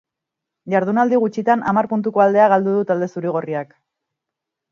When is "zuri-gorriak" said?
3.17-3.77